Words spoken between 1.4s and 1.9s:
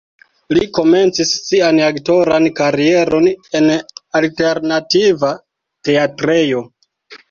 sian